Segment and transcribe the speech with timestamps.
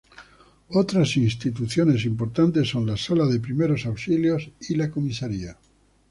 [0.69, 5.55] Otras instituciones importantes son la Sala de primeros auxilios y la Comisaría.